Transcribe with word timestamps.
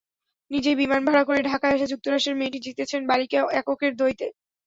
নিজেই 0.51 0.75
বিমান 0.75 1.01
ভাড়া 1.07 1.23
করে 1.23 1.39
ঢাকায় 1.43 1.75
আসা 1.75 1.87
যুক্তরাষ্ট্রের 1.91 2.39
মেয়েটি 2.39 2.59
জিতেছেন 2.65 3.01
বালিকা 3.09 3.39
এককের 3.59 3.91
দ্বৈতে। 3.99 4.27